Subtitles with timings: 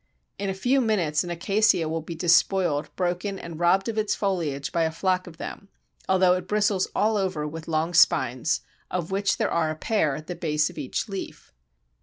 [0.39, 4.71] In a few minutes an Acacia will be despoiled, broken, and robbed of its foliage
[4.71, 5.69] by a flock of them,
[6.09, 10.25] although it bristles all over with long spines, of which there are a pair at
[10.25, 11.53] the base of each leaf.